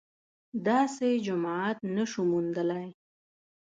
[0.67, 2.89] داسې جماعت نه شو موندلای